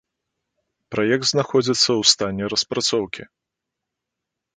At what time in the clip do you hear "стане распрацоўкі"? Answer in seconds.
2.13-3.23